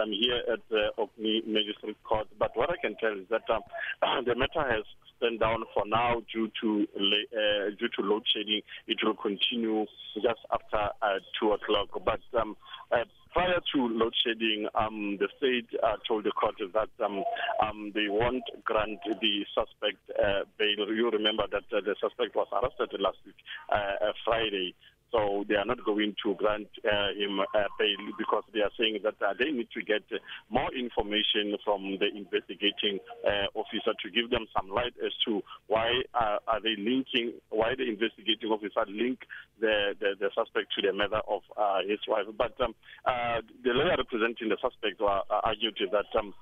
um, 0.00 0.10
here 0.10 0.42
at 0.52 0.60
the 0.70 0.88
Orkney 0.96 1.42
Magistrate 1.46 2.02
Court. 2.04 2.26
But 2.38 2.56
what 2.56 2.70
I 2.70 2.76
can 2.80 2.96
tell 2.96 3.12
is 3.12 3.26
that 3.30 3.48
um, 3.50 3.62
the 4.24 4.34
matter 4.34 4.68
has 4.70 4.84
stand 5.18 5.40
down 5.40 5.64
for 5.74 5.84
now 5.86 6.22
due 6.32 6.50
to 6.60 6.86
uh, 6.96 7.70
due 7.78 7.88
to 7.96 8.02
load 8.02 8.22
shedding. 8.32 8.62
It 8.86 8.98
will 9.02 9.14
continue 9.14 9.86
just 10.14 10.40
after 10.52 10.90
uh, 11.02 11.18
two 11.40 11.52
o'clock. 11.52 11.88
But 12.04 12.20
um, 12.38 12.56
uh, 12.92 13.04
prior 13.32 13.60
to 13.74 13.78
load 13.88 14.14
shedding, 14.24 14.68
um, 14.74 15.18
the 15.18 15.28
state 15.38 15.68
uh, 15.82 15.96
told 16.06 16.24
the 16.24 16.32
court 16.32 16.56
that 16.72 17.04
um, 17.04 17.24
um, 17.62 17.92
they 17.94 18.08
won't 18.08 18.44
grant 18.64 19.00
the 19.04 19.44
suspect 19.54 20.00
uh, 20.16 20.44
bail. 20.58 20.88
You 20.88 21.10
remember 21.10 21.44
that 21.50 21.64
uh, 21.76 21.80
the 21.84 21.96
suspect 22.00 22.34
was 22.34 22.48
arrested 22.52 23.00
last 23.00 23.18
week, 23.24 23.36
uh, 23.70 24.08
uh, 24.08 24.12
Friday. 24.24 24.74
So 25.12 25.44
they 25.48 25.55
are 25.66 25.74
not 25.74 25.84
going 25.84 26.14
to 26.22 26.34
grant 26.34 26.68
uh, 26.84 27.10
him 27.18 27.40
uh, 27.40 27.68
bail 27.78 27.96
because 28.18 28.44
they 28.54 28.60
are 28.60 28.70
saying 28.78 28.98
that 29.02 29.14
uh, 29.20 29.34
they 29.38 29.50
need 29.50 29.68
to 29.74 29.82
get 29.82 30.02
more 30.50 30.72
information 30.74 31.56
from 31.64 31.98
the 31.98 32.06
investigating 32.14 32.98
uh, 33.26 33.50
officer 33.58 33.92
to 34.02 34.10
give 34.10 34.30
them 34.30 34.46
some 34.56 34.70
light 34.70 34.94
as 35.04 35.12
to 35.26 35.42
why 35.66 35.90
uh, 36.14 36.38
are 36.46 36.60
they 36.62 36.76
linking, 36.78 37.32
why 37.50 37.74
the 37.76 37.84
investigating 37.88 38.50
officer 38.50 38.84
link 38.88 39.18
the, 39.60 39.94
the, 39.98 40.14
the 40.20 40.30
suspect 40.34 40.72
to 40.76 40.86
the 40.86 40.92
mother 40.92 41.20
of 41.28 41.42
uh, 41.56 41.80
his 41.86 41.98
wife. 42.06 42.26
But 42.36 42.54
um, 42.62 42.74
uh, 43.04 43.42
the 43.64 43.70
lawyer 43.70 43.96
representing 43.98 44.48
the 44.48 44.58
suspect 44.60 45.00
uh, 45.00 45.22
argued 45.42 45.78
that 45.90 46.10
um, 46.18 46.34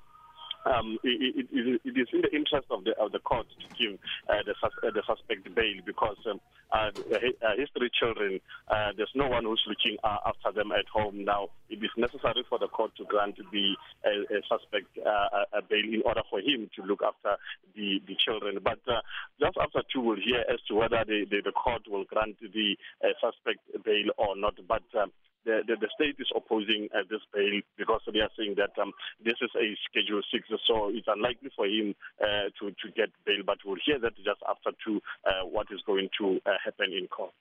um, 0.65 0.97
it, 1.03 1.47
it, 1.51 1.81
it 1.83 1.97
is 1.97 2.07
in 2.13 2.21
the 2.21 2.35
interest 2.35 2.67
of 2.69 2.83
the 2.83 2.97
of 2.97 3.11
the 3.11 3.19
court 3.19 3.47
to 3.59 3.67
give 3.77 3.99
uh, 4.29 4.41
the, 4.45 4.55
sus- 4.59 4.81
uh, 4.83 4.91
the 4.91 5.03
suspect 5.05 5.53
bail 5.55 5.77
because 5.85 6.17
um, 6.29 6.39
uh, 6.71 6.89
uh, 7.11 7.55
history 7.57 7.89
children, 7.93 8.39
uh, 8.69 8.91
there's 8.97 9.11
no 9.15 9.27
one 9.27 9.45
who's 9.45 9.63
looking 9.67 9.97
uh, 10.03 10.17
after 10.25 10.51
them 10.51 10.71
at 10.71 10.87
home 10.87 11.23
now. 11.23 11.47
It 11.69 11.83
is 11.83 11.91
necessary 11.97 12.43
for 12.49 12.59
the 12.59 12.67
court 12.67 12.91
to 12.97 13.05
grant 13.05 13.37
the 13.37 13.75
uh, 14.05 14.41
suspect 14.49 14.87
uh, 14.97 15.45
a 15.53 15.61
bail 15.61 15.85
in 15.85 16.01
order 16.05 16.21
for 16.29 16.39
him 16.39 16.69
to 16.75 16.81
look 16.83 17.01
after 17.05 17.37
the, 17.75 18.01
the 18.07 18.15
children. 18.17 18.59
But 18.63 18.79
uh, 18.87 19.01
just 19.39 19.57
after 19.57 19.81
two, 19.93 20.01
we'll 20.01 20.17
hear 20.17 20.43
as 20.51 20.59
to 20.67 20.75
whether 20.75 21.03
the, 21.05 21.25
the, 21.29 21.41
the 21.45 21.51
court 21.51 21.83
will 21.89 22.05
grant 22.05 22.37
the 22.39 22.77
uh, 23.03 23.13
suspect 23.21 23.59
bail 23.83 24.09
or 24.17 24.35
not. 24.35 24.55
But 24.67 24.83
uh, 24.97 25.07
the, 25.45 25.61
the, 25.67 25.75
the 25.79 25.89
state 25.93 26.15
is 26.19 26.27
opposing 26.35 26.89
uh, 26.93 27.05
this 27.09 27.21
bail 27.33 27.61
because 27.77 28.01
they 28.11 28.19
are 28.19 28.33
saying 28.37 28.55
that 28.57 28.73
um, 28.81 28.91
this 29.23 29.35
is 29.41 29.49
a 29.55 29.77
Schedule 29.89 30.21
6, 30.31 30.49
so 30.67 30.89
it's 30.89 31.07
unlikely 31.07 31.49
for 31.55 31.65
him 31.65 31.95
uh, 32.21 32.49
to, 32.59 32.71
to 32.71 32.91
get 32.95 33.09
bail. 33.25 33.45
But 33.45 33.59
we'll 33.65 33.77
hear 33.85 33.99
that 33.99 34.15
just 34.17 34.41
after 34.49 34.71
two, 34.83 35.01
uh, 35.25 35.45
what 35.45 35.67
is 35.71 35.81
going 35.85 36.09
to 36.19 36.39
uh, 36.45 36.57
happen 36.63 36.91
in 36.91 37.07
court. 37.07 37.31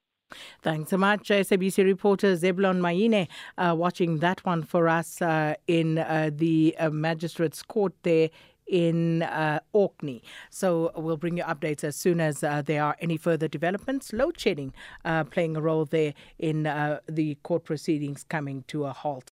Thanks 0.62 0.90
so 0.90 0.96
much, 0.96 1.28
SABC 1.28 1.84
reporter 1.84 2.34
Zeblon 2.34 2.80
Maine, 2.80 3.28
uh, 3.58 3.74
watching 3.76 4.18
that 4.18 4.44
one 4.44 4.62
for 4.62 4.88
us 4.88 5.20
uh, 5.20 5.54
in 5.66 5.98
uh, 5.98 6.30
the 6.32 6.74
uh, 6.78 6.90
magistrates' 6.90 7.62
court 7.62 7.92
there 8.02 8.30
in 8.66 9.22
uh, 9.22 9.60
Orkney. 9.72 10.22
So 10.50 10.92
we'll 10.96 11.16
bring 11.16 11.36
you 11.36 11.44
updates 11.44 11.84
as 11.84 11.96
soon 11.96 12.20
as 12.20 12.42
uh, 12.42 12.62
there 12.62 12.82
are 12.82 12.96
any 13.00 13.16
further 13.16 13.48
developments. 13.48 14.12
Load 14.12 14.38
shedding 14.38 14.72
uh, 15.04 15.24
playing 15.24 15.56
a 15.56 15.60
role 15.60 15.84
there 15.84 16.14
in 16.38 16.66
uh, 16.66 17.00
the 17.08 17.36
court 17.42 17.64
proceedings 17.64 18.24
coming 18.24 18.64
to 18.68 18.84
a 18.84 18.92
halt. 18.92 19.32